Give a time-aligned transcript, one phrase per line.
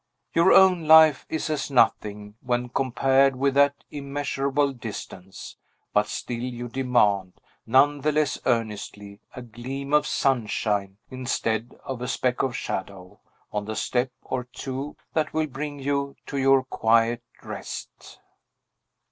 [0.33, 5.57] Your own life is as nothing, when compared with that immeasurable distance;
[5.93, 7.33] but still you demand,
[7.67, 13.19] none the less earnestly, a gleam of sunshine, instead of a speck of shadow,
[13.53, 18.19] on the step or two that will bring you to your quiet rest.